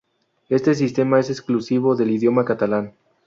Este 0.49 0.73
sistema 0.73 1.19
es 1.19 1.29
exclusivo 1.29 1.95
del 1.95 2.09
idioma 2.09 2.43
catalán. 2.43 2.95